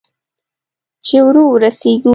چې 1.07 1.17
ور 1.25 1.35
ورسېږو؟ 1.51 2.09